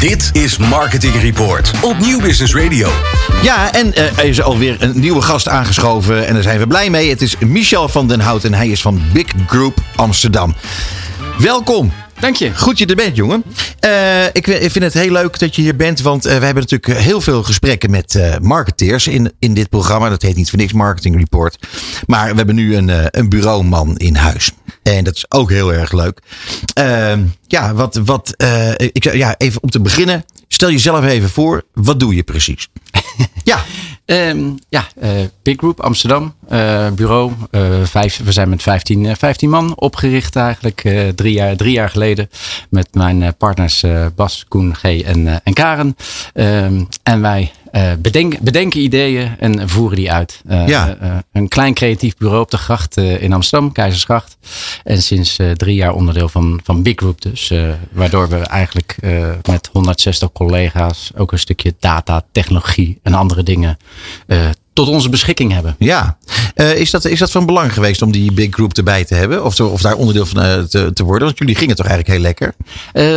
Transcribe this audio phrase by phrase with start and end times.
[0.00, 2.88] Dit is Marketing Report op Nieuw Business Radio.
[3.42, 6.26] Ja, en eh, er is alweer een nieuwe gast aangeschoven.
[6.26, 7.10] En daar zijn we blij mee.
[7.10, 10.54] Het is Michel van den Hout en hij is van Big Group Amsterdam.
[11.38, 11.92] Welkom.
[12.20, 12.54] Dank je.
[12.56, 13.44] Goed je er bent, jongen.
[13.84, 17.00] Uh, ik, vind het heel leuk dat je hier bent, want uh, we hebben natuurlijk
[17.00, 20.08] heel veel gesprekken met uh, marketeers in, in dit programma.
[20.08, 21.66] Dat heet niet voor niks Marketing Report.
[22.06, 24.50] Maar we hebben nu een, een bureauman in huis.
[24.82, 26.20] En dat is ook heel erg leuk.
[27.46, 28.34] Ja, wat, wat,
[28.76, 30.24] ik, ja, even om te beginnen.
[30.48, 31.62] Stel jezelf even voor.
[31.74, 32.68] Wat doe je precies?
[33.44, 33.64] ja.
[34.10, 35.10] Um, ja, uh,
[35.42, 37.32] Big Group Amsterdam, uh, bureau.
[37.50, 40.80] Uh, vijf, we zijn met 15, 15 man opgericht eigenlijk
[41.14, 42.30] drie, jaar, drie jaar geleden.
[42.70, 45.96] Met mijn partners Bas, Koen, G en, en Karen.
[46.34, 47.52] Um, en wij
[47.98, 50.40] bedenken, bedenken ideeën en voeren die uit.
[50.66, 50.96] ja.
[51.32, 54.36] een klein creatief bureau op de gracht in Amsterdam, Keizersgracht.
[54.84, 57.52] En sinds drie jaar onderdeel van, van Big Group dus.
[57.92, 58.96] waardoor we eigenlijk
[59.42, 63.76] met 160 collega's ook een stukje data, technologie en andere dingen
[64.26, 65.76] uh, tot onze beschikking hebben.
[65.78, 66.18] Ja,
[66.54, 69.44] uh, is, dat, is dat van belang geweest om die big group erbij te hebben?
[69.44, 71.26] Of, te, of daar onderdeel van uh, te, te, worden?
[71.26, 72.54] Want jullie gingen toch eigenlijk heel lekker?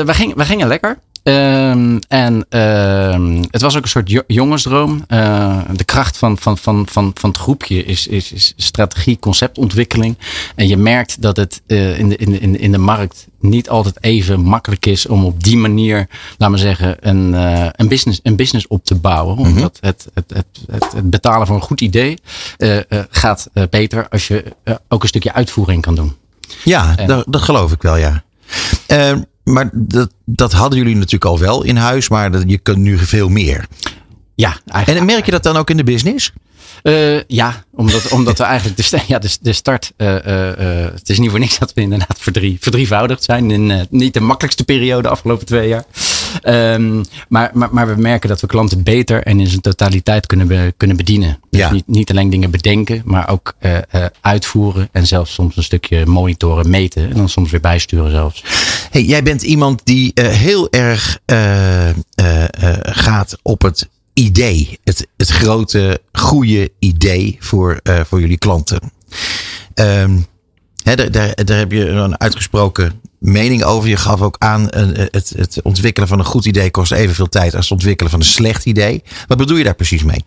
[0.06, 0.98] wij, gingen, wij gingen lekker.
[1.24, 5.06] Um, en uh, het was ook een soort jongensdroom.
[5.08, 10.18] Uh, de kracht van, van, van, van, van het groepje is, is, is strategie, conceptontwikkeling.
[10.56, 14.04] En je merkt dat het uh, in, de, in, de, in de markt niet altijd
[14.04, 16.08] even makkelijk is om op die manier,
[16.38, 19.38] laten we zeggen, een, uh, een, business, een business op te bouwen.
[19.38, 19.54] Mm -hmm.
[19.54, 22.18] Omdat het, het, het, het, het betalen voor een goed idee
[23.10, 24.44] gaat beter als je
[24.88, 26.16] ook een stukje uitvoering kan doen.
[26.64, 28.24] Ja, en, dat, dat geloof ik wel, ja.
[28.88, 32.78] Ehm, maar dat, dat hadden jullie natuurlijk al wel in huis, maar dat, je kunt
[32.78, 33.66] nu veel meer.
[34.36, 35.00] Ja, eigenlijk.
[35.00, 36.32] En merk je dat dan ook in de business?
[36.84, 39.94] Uh, ja, omdat, omdat we eigenlijk de, ja, de, de start.
[39.98, 40.22] Uh, uh,
[40.94, 43.52] het is niet voor niks dat we inderdaad verdrie, verdrievoudigd zijn.
[43.52, 45.86] In niet de makkelijkste periode de afgelopen twee jaar.
[46.44, 50.48] Um, maar, maar, maar we merken dat we klanten beter en in zijn totaliteit kunnen,
[50.48, 51.40] be, kunnen bedienen.
[51.50, 51.72] Dus ja.
[51.72, 53.56] niet, niet alleen dingen bedenken, maar ook
[54.22, 54.90] uitvoeren.
[54.92, 57.10] En zelfs soms een stukje monitoren, meten.
[57.10, 58.44] En dan soms weer bijsturen zelfs.
[58.90, 61.20] Hey, jij bent iemand die heel erg
[62.82, 64.80] gaat op het idee.
[64.84, 68.92] Het, het grote, goede idee voor, voor jullie klanten.
[69.76, 70.26] Um,
[70.84, 73.90] hè, daar, daar, heb je een uitgesproken mening over.
[73.90, 77.56] Je gaf ook aan, uh, het, het ontwikkelen van een goed idee kost evenveel tijd
[77.56, 79.04] als het ontwikkelen van een slecht idee.
[79.28, 80.26] Wat bedoel je daar precies mee?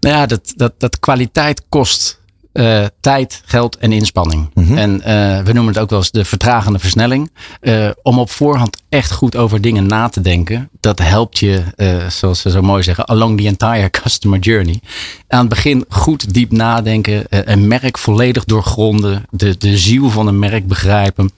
[0.00, 2.20] Nou ja, dat, dat, dat kwaliteit kost
[2.54, 4.50] uh, tijd, geld en inspanning.
[4.54, 4.78] Mm -hmm.
[4.78, 5.04] En uh,
[5.44, 7.30] we noemen het ook wel eens de vertragende versnelling.
[7.60, 10.68] Uh, om op voorhand echt goed over dingen na te denken.
[10.80, 11.62] Dat helpt je,
[12.08, 14.80] zoals ze zo mooi zeggen, along the entire customer journey.
[15.28, 17.24] Aan het begin goed diep nadenken.
[17.28, 19.24] een merk volledig doorgronden.
[19.30, 21.30] De, de ziel van een merk begrijpen.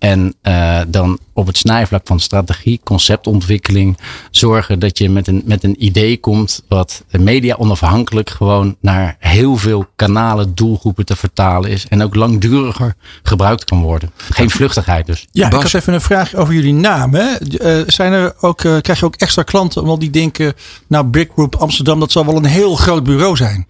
[0.00, 3.98] En uh, dan op het snijvlak van strategie, conceptontwikkeling,
[4.30, 9.56] zorgen dat je met een, met een idee komt wat media onafhankelijk gewoon naar heel
[9.56, 11.86] veel kanalen, doelgroepen te vertalen is.
[11.88, 14.10] En ook langduriger gebruikt kan worden.
[14.16, 15.26] Geen vluchtigheid dus.
[15.32, 15.58] Ja, Bas?
[15.58, 17.14] ik had even een vraag over jullie naam.
[17.14, 17.26] Hè?
[17.40, 20.54] Uh, zijn er ook, uh, krijg je ook extra klanten omdat die denken,
[20.86, 23.66] nou Big Group Amsterdam, dat zal wel een heel groot bureau zijn?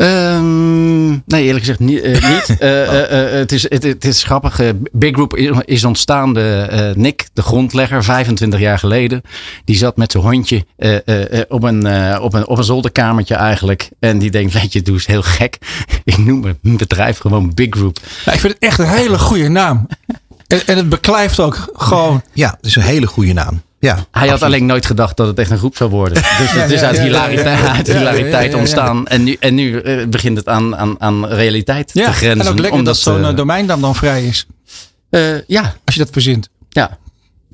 [0.00, 2.04] Um, nee, eerlijk gezegd niet.
[2.04, 2.56] Uh, niet.
[2.60, 4.60] Uh, uh, het, is, het, het, is grappig.
[4.92, 6.34] Big Group is ontstaan.
[6.34, 9.22] De, Nick, de grondlegger, 25 jaar geleden.
[9.64, 10.64] Die zat met zijn hondje
[11.48, 11.86] op, een,
[12.20, 13.88] op, een, op een zolderkamertje eigenlijk.
[13.98, 15.58] En die denkt, weet je, doe eens heel gek.
[16.04, 17.98] Ik noem mijn bedrijf gewoon Big Group.
[18.24, 19.86] Ja, ik vind het echt een hele goede naam.
[20.46, 22.22] en, en het beklijft ook gewoon.
[22.32, 23.62] Ja, het is een hele goede naam.
[23.80, 24.30] Ja, hij absoluut.
[24.30, 26.22] had alleen nooit gedacht dat het echt een groep zou worden.
[26.40, 29.06] Dus het is uit hilariteit, ontstaan.
[29.06, 32.46] En nu, en nu uh, begint het aan, aan, aan realiteit te grenzen.
[32.46, 34.46] En ook lekker omdat, dat zo'n uh, domeinnaam dan vrij is.
[35.10, 35.76] Uh, ja.
[35.84, 36.48] Als je dat verzint.
[36.68, 36.98] Ja.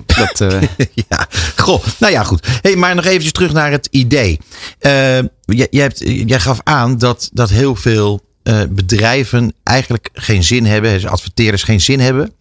[0.05, 0.39] Dat,
[1.09, 1.83] ja, goh.
[1.99, 2.47] Nou ja, goed.
[2.61, 4.39] Hey, maar nog eventjes terug naar het idee.
[4.79, 8.21] jij, jij, hebt, jij gaf aan dat, dat heel veel
[8.69, 12.33] bedrijven eigenlijk geen zin hebben, adverteerders geen zin hebben,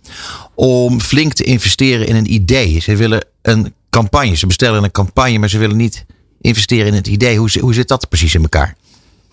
[0.54, 2.80] om flink te investeren in een idee.
[2.80, 6.06] Ze willen een campagne, ze bestellen een campagne, maar ze willen niet
[6.40, 7.38] investeren in het idee.
[7.38, 8.76] Hoe, hoe zit dat precies in elkaar?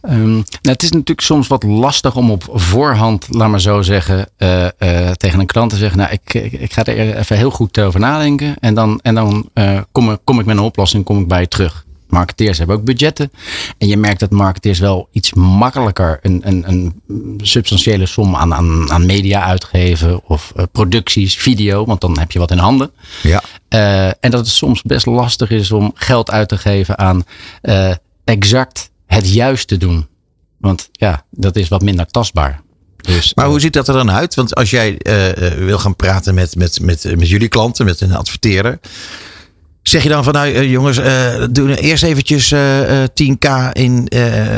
[0.10, 4.30] Um, nou, het is natuurlijk soms wat lastig om op voorhand, laat maar zo zeggen,
[4.38, 7.80] uh, uh, tegen een klant te zeggen: Nou, ik, ik, ga er even heel goed
[7.80, 8.56] over nadenken.
[8.60, 11.48] En dan, en dan uh, kom, kom ik met een oplossing, kom ik bij je
[11.48, 11.86] terug.
[12.14, 13.32] Marketeers hebben ook budgetten.
[13.78, 16.94] En je merkt dat marketeers wel iets makkelijker een, een, een
[17.44, 20.22] substantiële som aan, aan, aan media uitgeven.
[20.28, 22.92] Of uh, producties, video, want dan heb je wat in handen.
[23.22, 23.42] Ja.
[23.70, 27.24] Uh, en dat het soms best lastig is om geld uit te geven aan
[27.62, 27.94] uh,
[28.24, 30.08] exact het juiste doen.
[30.58, 32.62] Want ja, dat is wat minder tastbaar.
[33.04, 34.36] Dus, Maar eh, hoe ziet dat er dan uit?
[34.36, 38.02] Want als jij eh, eh, wil gaan praten met, met, met, met jullie klanten, met
[38.02, 38.80] een adverteerder.
[39.84, 44.12] Zeg je dan van nou eh, jongens, eh doen eerst eventjes eh, eh, 10k in,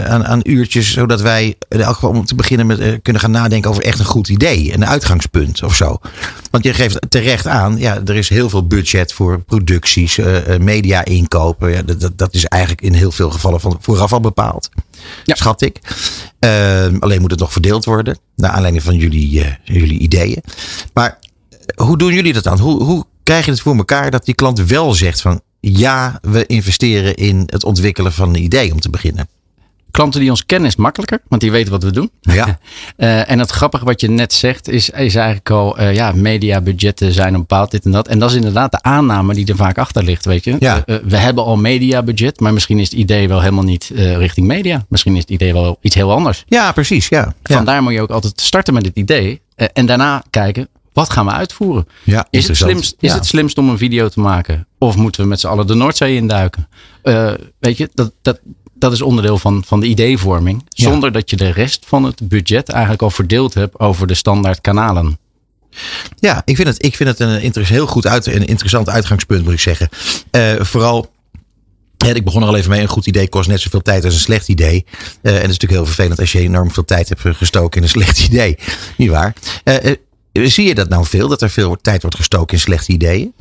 [0.08, 0.92] aan, aan uurtjes.
[0.92, 4.06] Zodat wij in elk geval om te beginnen met kunnen gaan nadenken over echt een
[4.06, 4.74] goed idee.
[4.74, 5.98] Een uitgangspunt of zo.
[6.52, 10.20] Want je geeft terecht aan, ja, er is heel veel budget voor producties,
[10.60, 11.72] media inkopen.
[11.72, 14.70] Ja, dat, dat, is eigenlijk in heel veel gevallen van vooraf al bepaald.
[15.24, 15.36] Ja.
[15.36, 15.80] Schat ik.
[16.40, 18.18] Ehm, alleen moet het nog verdeeld worden.
[18.36, 20.44] Naar aanleiding van jullie, jullie ideeën.
[20.94, 21.18] Maar
[21.76, 22.60] hoe doen jullie dat dan?
[22.60, 26.46] Hoe, hoe krijg je het voor elkaar dat die klant wel zegt van ja, we
[26.46, 29.28] investeren in het ontwikkelen van een idee om te beginnen?
[29.92, 32.12] Klanten die ons kennen is makkelijker, want die weten wat we doen.
[32.22, 32.58] Ja,
[32.96, 37.14] Eh, en het grappige wat je net zegt is, is eigenlijk al, eh, ja, mediabudgetten
[37.14, 38.08] zijn een bepaald dit en dat.
[38.08, 40.56] En dat is inderdaad de aanname die er vaak achter ligt, weet je.
[40.60, 40.84] Ja.
[40.86, 44.86] Eh, we hebben al mediabudget, maar misschien is het idee wel helemaal niet richting media.
[44.90, 46.44] Misschien is het idee wel iets heel anders.
[46.48, 47.08] ja precies.
[47.08, 47.34] Ja.
[47.44, 47.56] Ja.
[47.56, 51.32] Vandaar moet je ook altijd starten met het idee en daarna kijken, wat gaan we
[51.32, 51.88] uitvoeren?
[52.04, 53.16] Ja, Is, het slimst, is Ja.
[53.16, 54.68] het slimst om een video te maken?
[54.80, 56.68] Of moeten we met z'n allen de Noordzee induiken?
[57.02, 58.40] Eh, weet je, dat, dat,
[58.74, 60.66] dat is onderdeel van, van de ideevorming.
[60.70, 60.90] Ja.
[60.90, 64.62] Zonder dat je de rest van het budget eigenlijk al verdeeld hebt over de standaard
[64.62, 65.20] kanalen.
[66.20, 69.54] Ja, ik vind het, ik vind het een heel goed uit, een interessant uitgangspunt, moet
[69.54, 69.90] ik zeggen.
[70.32, 71.14] Eh, vooral.
[72.14, 72.82] ik begon er al even mee.
[72.82, 74.86] Een goed idee kost net zoveel tijd als een slecht idee.
[75.22, 77.84] Eh, en het is natuurlijk heel vervelend als je enorm veel tijd hebt gestoken in
[77.84, 78.58] een slecht idee.
[78.98, 79.34] Niet waar?
[79.64, 79.94] Eh,
[80.44, 81.28] zie je dat nou veel?
[81.28, 83.34] Dat er veel tijd wordt gestoken in slechte ideeën?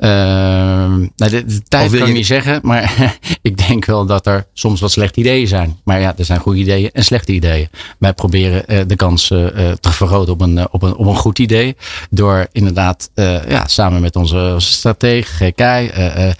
[0.00, 4.26] Ehm, nou, de, tijd wil kan ik je- niet zeggen, maar ik denk wel dat
[4.26, 5.78] er soms wat slechte ideeën zijn.
[5.84, 7.68] Maar ja, er zijn goede ideeën en slechte ideeën.
[7.98, 11.16] Wij proberen eh, de kans eh, eh, te vergroten op een, op, een, op een
[11.16, 11.76] goed idee.
[12.10, 13.10] Door inderdaad
[13.48, 16.34] ja, samen met onze, onze strateeg, GK, eh, eh,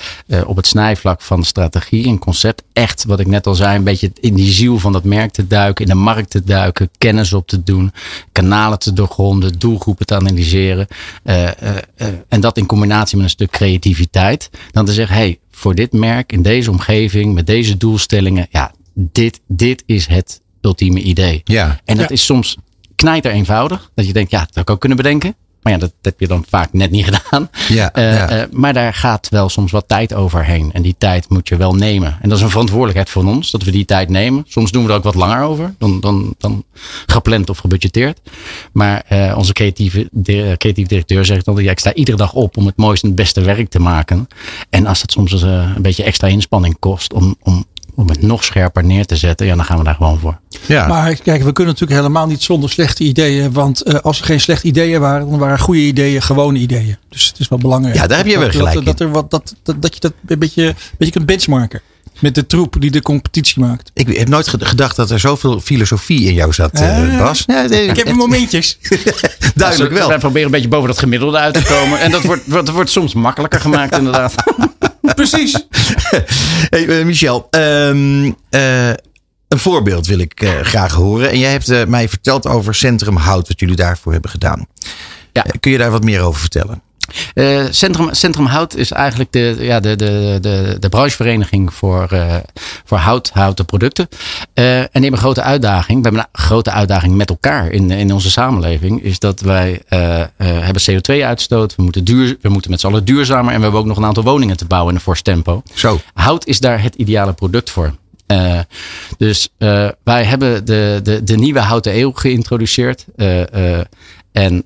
[0.46, 2.62] op het snijvlak van strategie en concept.
[2.72, 5.46] Echt, wat ik net al zei, een beetje in die ziel van dat merk te
[5.46, 7.92] duiken, in de markt te duiken, kennis op te doen,
[8.32, 10.86] kanalen te doorgronden, doelgroepen te analyseren.
[12.28, 14.50] en dat in combinatie met een stuk creativiteit.
[14.70, 19.40] Dan te zeggen, hey, voor dit merk, in deze omgeving, met deze doelstellingen, ja, dit,
[19.46, 21.40] dit is het ultieme idee.
[21.44, 21.80] Ja.
[21.84, 22.14] En dat Ja.
[22.14, 22.56] is soms
[22.94, 23.90] knijter eenvoudig.
[23.94, 25.34] Dat je denkt, ja, dat had ik ook kunnen bedenken.
[25.62, 27.50] Maar ja, dat heb je dan vaak net niet gedaan.
[27.68, 28.28] Ja, Eh, ja.
[28.28, 30.70] eh, maar daar gaat wel soms wat tijd overheen.
[30.72, 32.18] En die tijd moet je wel nemen.
[32.20, 34.44] En dat is een verantwoordelijkheid van ons, dat we die tijd nemen.
[34.48, 36.64] Soms doen we er ook wat langer over dan, dan, dan
[37.06, 38.20] gepland of gebudgeteerd.
[38.72, 42.66] Maar eh, onze creatieve, de, directeur zegt altijd, ja, ik sta iedere dag op om
[42.66, 44.26] het mooiste en het beste werk te maken.
[44.70, 47.64] En als het soms een beetje extra inspanning kost om, om,
[48.00, 50.38] om het nog scherper neer te zetten, ja, dan gaan we daar gewoon voor.
[50.66, 50.86] ja.
[50.86, 53.52] Maar kijk, we kunnen natuurlijk helemaal niet zonder slechte ideeën.
[53.52, 56.96] Want eh, als er geen slechte ideeën waren, dan waren goede ideeën gewone ideeën.
[57.08, 57.96] Dus het is wel belangrijk.
[57.96, 60.00] Ja, daar heb je dat, wel gelijk dat, dat, er wat, dat, dat, dat je
[60.00, 61.80] dat een beetje, een beetje kunt benchmarken.
[62.20, 63.90] Met de troep die de competitie maakt.
[63.94, 67.18] ik heb nooit ge- gedacht dat er zoveel filosofie in jou zat, eh, Ah.
[67.18, 67.44] Bas.
[67.46, 68.78] Ja, nee, Ik heb echt momentjes.
[69.54, 70.18] duidelijk Wij wel.
[70.18, 72.00] proberen een beetje boven dat gemiddelde uit te komen.
[72.00, 74.34] En dat wordt, wordt, wordt soms makkelijker gemaakt, inderdaad.
[75.14, 75.54] Precies.
[76.70, 78.88] Hey, eh, Michel, ehm, eh,
[79.48, 81.30] een voorbeeld wil ik graag horen.
[81.30, 84.66] En jij hebt mij verteld over Centrum Hout, wat jullie daarvoor hebben gedaan.
[85.32, 85.44] Ja.
[85.60, 86.82] Kun je daar wat meer over vertellen?
[87.34, 92.36] Eh, Centrum, Centrum Hout is eigenlijk de, ja, de, de, de, de branchevereniging voor, eh,
[92.84, 94.08] voor hout, houten producten.
[94.54, 95.98] Eh, en die hebben een grote uitdaging.
[96.02, 99.02] We hebben een grote uitdaging met elkaar in, in onze samenleving.
[99.02, 101.76] Is dat wij eh, eh, hebben CO2-uitstoot.
[101.76, 103.52] We moeten, duur, we moeten met z'n allen duurzamer.
[103.52, 105.62] En we hebben ook nog een aantal woningen te bouwen in een fors tempo.
[105.74, 106.00] Zo.
[106.14, 107.94] Hout is daar het ideale product voor.
[108.30, 108.60] Eh,
[109.16, 113.06] dus eh, wij hebben de, de, de nieuwe houten eeuw geïntroduceerd.
[113.16, 113.84] Eh, eh,
[114.32, 114.64] en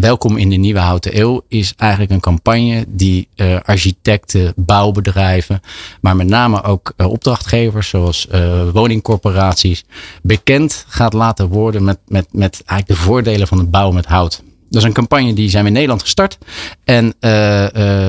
[0.00, 5.60] Welkom in de nieuwe houten eeuw is eigenlijk een campagne die eh, architecten, bouwbedrijven,
[6.00, 9.84] maar met name ook eh, opdrachtgevers zoals eh, woningcorporaties
[10.22, 14.42] bekend gaat laten worden met, met, met eigenlijk de voordelen van het bouwen met hout.
[14.70, 16.38] Dat is een campagne die zijn we in Nederland gestart.
[16.84, 17.14] En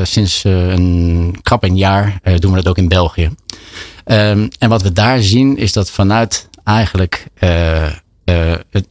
[0.08, 3.30] sinds een krap een jaar doen we dat ook in België.
[4.04, 7.28] Ehm, en wat we daar zien is dat vanuit eigenlijk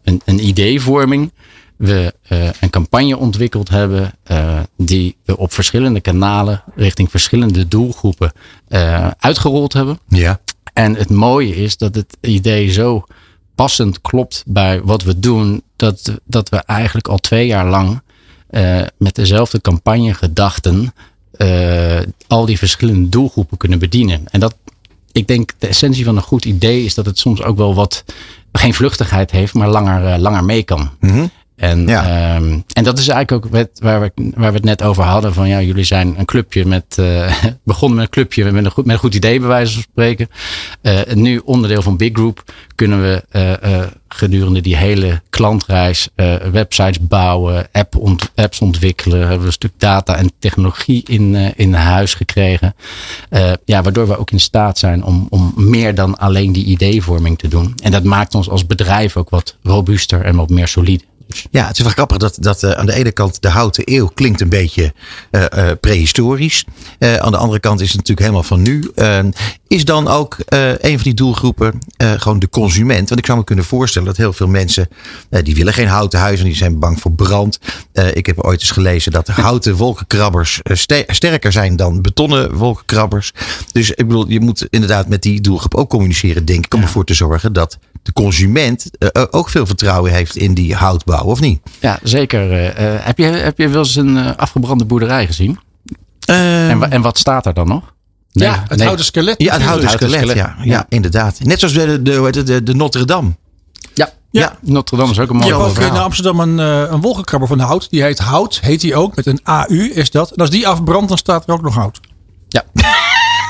[0.02, 1.32] een, een ideevorming
[1.76, 8.33] we eh, een campagne ontwikkeld hebben eh, die we op verschillende kanalen richting verschillende doelgroepen
[8.69, 9.99] eh, uitgerold hebben.
[10.09, 10.40] Ja.
[10.73, 13.04] En het mooie is dat het idee zo
[13.54, 18.02] passend klopt bij wat we doen, dat, dat we eigenlijk al twee jaar lang
[18.97, 20.93] met dezelfde campagnegedachten
[21.37, 24.23] eh, al die verschillende doelgroepen kunnen bedienen.
[24.31, 24.57] En dat,
[25.12, 28.04] ik denk, de essentie van een goed idee is dat het soms ook wel wat,
[28.52, 30.90] geen vluchtigheid heeft, maar langer, langer mee kan.
[31.00, 31.26] Mhm.
[31.56, 32.37] En, ja.
[32.37, 35.34] um, en dat is eigenlijk ook met, waar, we, waar we het net over hadden.
[35.34, 36.96] Van ja, jullie zijn een clubje met.
[37.00, 37.32] Uh,
[37.64, 40.28] begonnen met een clubje met een goed, met een goed idee, bij wijze van spreken.
[40.82, 46.08] Uh, nu onderdeel van Big Group kunnen we uh, gedurende die hele klantreis
[46.52, 49.18] websites bouwen, app ont, apps ontwikkelen.
[49.18, 52.75] Hebben we een stuk data en technologie in, in huis gekregen.
[53.64, 57.49] ja, waardoor we ook in staat zijn om, om meer dan alleen die ideevorming te
[57.49, 57.75] doen.
[57.82, 61.04] En dat maakt ons als bedrijf ook wat robuuster en wat meer solide.
[61.50, 64.07] Ja, het is wel grappig dat, dat uh, aan de ene kant de houten eeuw
[64.07, 64.93] klinkt een beetje
[65.31, 66.64] uh, uh, prehistorisch.
[66.99, 68.91] aan de andere kant is het natuurlijk helemaal van nu.
[69.67, 73.09] is dan ook een van die doelgroepen gewoon de consument?
[73.09, 74.88] Want ik zou me kunnen voorstellen dat heel veel mensen
[75.29, 77.59] die willen geen houten huizen, die zijn bang voor brand.
[78.12, 80.61] ik heb ooit eens gelezen dat houten wolkenkrabbers
[81.07, 83.33] sterker zijn dan betonnen wolkenkrabbers.
[83.73, 87.05] Dus ik bedoel, je moet inderdaad met die doelgroep ook communiceren, denk ik, om ervoor
[87.05, 88.90] te zorgen dat de consument
[89.30, 91.61] ook veel vertrouwen heeft in die houtbouw of niet?
[91.80, 92.52] Ja, zeker.
[92.52, 92.70] Uh,
[93.04, 95.58] heb, je, heb je wel eens een uh, afgebrande boerderij gezien?
[96.26, 97.94] En, en, wat staat er dan nog?
[98.32, 98.87] Nee, ja, het nee.
[98.87, 99.42] houten skelet.
[99.42, 100.14] Ja, het houten skelet.
[100.14, 100.37] skelet.
[100.37, 101.38] Ja, ja, ja, inderdaad.
[101.42, 103.37] Net zoals de, de, de, de Notre Dame.
[103.94, 104.40] Ja, ja.
[104.40, 106.58] ja, Notre Dame is ook een mooi Je hebt ook in Amsterdam een,
[106.92, 107.90] een wolkenkrabber van hout.
[107.90, 109.16] Die heet Hout, heet die ook.
[109.16, 110.30] Met een AU is dat.
[110.30, 112.00] En als die afbrandt, dan staat er ook nog hout.
[112.49, 112.64] Ja.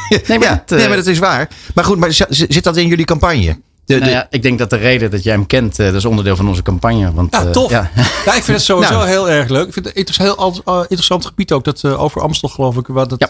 [0.08, 1.48] nee, maar, ja, dat, nee, maar dat is waar.
[1.74, 3.60] Maar goed, maar zit dat in jullie campagne?
[3.84, 6.04] De, nou ja, ik denk dat de reden dat jij hem kent, uh, dat is
[6.04, 7.12] onderdeel van onze campagne.
[7.12, 7.70] Want, ja, tof.
[7.70, 7.90] Uh, ja.
[8.24, 8.34] ja.
[8.34, 9.08] ik vind het sowieso nou.
[9.08, 9.66] heel erg leuk.
[9.66, 11.64] Ik vind het een heel uh, interessant gebied ook.
[11.64, 12.86] Dat over Amstel geloof ik.
[12.86, 13.28] Wat het,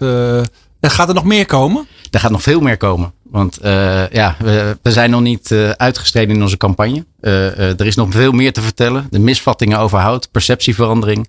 [0.90, 1.86] gaat er nog meer komen?
[2.10, 3.12] Er gaat nog veel meer komen.
[3.22, 7.04] Want uh, ja, we, we, zijn nog niet uh, uitgestreden in onze campagne.
[7.20, 9.06] Uh, er is nog veel meer te vertellen.
[9.10, 11.28] De misvattingen over hout, perceptieverandering.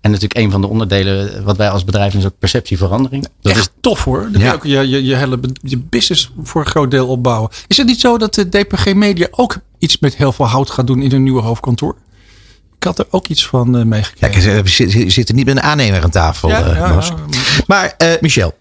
[0.00, 3.28] En natuurlijk een van de onderdelen wat wij als bedrijf is ook perceptieverandering.
[3.40, 4.28] Dat Echt is tof hoor.
[4.32, 4.52] Dat ja.
[4.52, 7.50] ook je, je, je hele je business voor een groot deel opbouwen.
[7.66, 10.86] Is het niet zo dat de DPG Media ook iets met heel veel hout gaat
[10.86, 11.96] doen in hun nieuwe hoofdkantoor?
[12.76, 14.52] Ik had er ook iets van meegekregen.
[14.52, 16.48] Ja, we zitten niet met een aannemer aan tafel.
[16.48, 17.00] Ja, ja,
[17.66, 18.58] maar uh, Michel,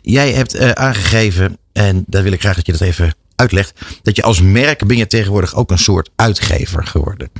[0.00, 4.22] jij hebt aangegeven, en daar wil ik graag dat je dat even uitlegt, dat je
[4.22, 7.30] als merk ben je tegenwoordig ook een soort uitgever geworden.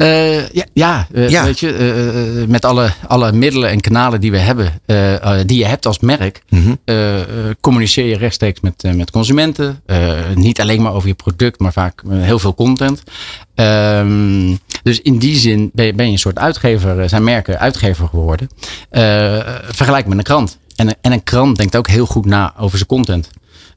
[0.00, 4.30] Uh, ja, ja, uh, ja, weet je, uh, met alle, alle middelen en kanalen die
[4.30, 4.72] we hebben,
[5.46, 7.54] die je hebt als merk, mm -hmm.
[7.60, 9.82] communiceer je rechtstreeks met, met consumenten.
[10.34, 13.02] niet alleen maar over je product, maar vaak heel veel content.
[13.54, 18.08] Um, dus in die zin ben je, ben je een soort uitgever, zijn merken uitgever
[18.08, 18.48] geworden.
[19.70, 20.58] vergelijk met een krant.
[20.76, 23.30] En, en een krant denkt ook heel goed na over zijn content.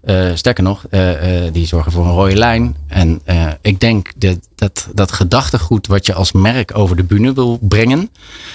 [0.05, 2.75] Uh, sterker nog, uh, uh, die zorgen voor een rode lijn.
[2.87, 3.21] En
[3.61, 8.09] ik denk dat, dat dat gedachtegoed wat je als merk over de bühne wil brengen.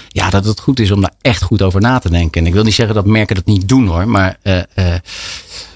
[0.08, 2.40] Ja, dat het goed is om daar echt goed over na te denken.
[2.40, 4.08] En ik wil niet zeggen dat merken dat niet doen hoor.
[4.08, 4.38] Maar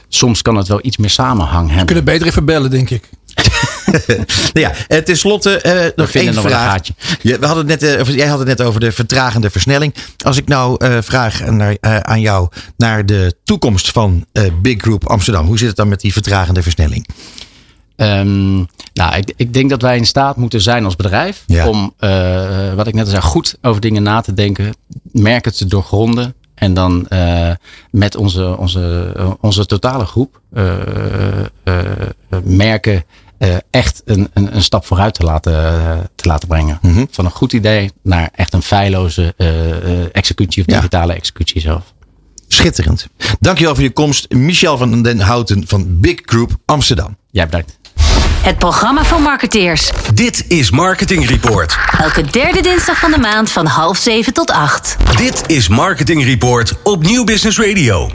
[0.09, 1.78] soms kan het wel iets meer samenhang hebben.
[1.78, 3.09] We kunnen beter even bellen, denk ik.
[4.52, 6.80] nou ja, eh, ten slotte uh, nog één vraag.
[7.22, 9.94] Je, we hadden het net, uh, jij had het net over de vertragende versnelling.
[10.25, 14.26] Als ik nou uh, vraag naar, aan jou naar de toekomst van
[14.62, 15.46] Big Group Amsterdam.
[15.46, 17.08] Hoe zit het dan met die vertragende versnelling?
[17.96, 21.68] Um, nou, ik, ik, denk dat wij in staat moeten zijn als bedrijf ja.
[21.68, 21.94] om,
[22.76, 24.75] wat ik net al zei, goed over dingen na te denken,
[25.12, 27.50] merken te doorgronden en dan uh,
[27.90, 30.72] met onze, onze, onze totale groep uh,
[31.64, 31.78] uh,
[32.44, 33.04] merken
[33.70, 35.52] echt een, een, een, stap vooruit te laten,
[36.14, 36.78] te laten brengen.
[36.82, 37.08] Mm -hmm.
[37.11, 39.34] Van een goed idee naar echt een feilloze
[40.12, 41.18] executie of digitale ja.
[41.18, 41.92] executie zelf.
[42.49, 43.06] Schitterend.
[43.40, 44.32] Dankjewel voor je komst.
[44.32, 47.16] Michel van den Houten van Big Group Amsterdam.
[47.30, 47.80] Jij bedankt.
[48.42, 49.90] Het programma van marketeers.
[50.14, 51.78] Dit is Marketing Report.
[51.99, 54.96] Elke derde dinsdag van de maand van half zeven tot acht.
[55.16, 58.11] Dit is Marketing Report op Nieuw Business Radio.